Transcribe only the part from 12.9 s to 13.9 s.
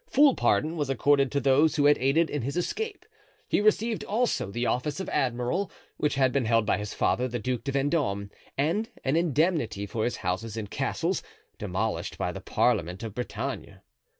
of Bretagne.